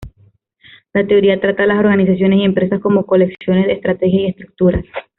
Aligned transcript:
La 0.95 1.05
teoría 1.05 1.39
trata 1.39 1.61
a 1.61 1.67
las 1.67 1.77
organizaciones 1.77 2.39
y 2.39 2.43
empresas 2.43 2.79
como 2.81 3.05
colecciones 3.05 3.67
de 3.67 3.73
estrategias 3.73 4.23
y 4.23 4.27
estructuras. 4.29 4.83